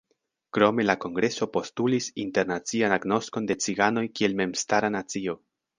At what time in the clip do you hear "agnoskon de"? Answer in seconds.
2.99-3.61